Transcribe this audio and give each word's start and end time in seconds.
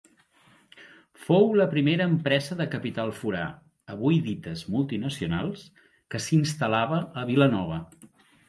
Fou 1.25 1.43
la 1.59 1.67
primera 1.73 2.07
empresa 2.11 2.57
de 2.63 2.67
capital 2.75 3.13
forà, 3.19 3.43
avui 3.97 4.19
dites 4.31 4.65
multinacionals, 4.77 5.69
que 6.15 6.23
s'instal·lava 6.29 7.03
a 7.25 7.31
Vilanova. 7.33 7.83